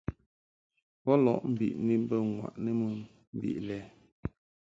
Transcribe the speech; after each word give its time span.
Bo 1.03 1.13
lɔʼ 1.25 1.39
mbiʼni 1.51 1.93
mbə 2.03 2.17
ŋwaʼni 2.31 2.71
mɨ 2.79 2.87
mbiʼ 3.35 3.57
lɛ. 3.67 3.77